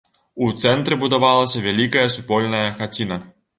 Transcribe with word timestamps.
У 0.45 0.47
цэнтры 0.63 0.97
будавалася 1.03 1.63
вялікая 1.67 2.07
супольная 2.17 2.65
хаціна. 2.83 3.23